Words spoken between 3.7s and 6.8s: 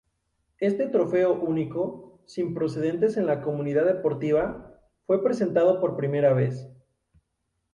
deportiva, fue presentado por primera vez.